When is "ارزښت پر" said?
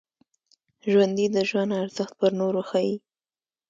1.81-2.31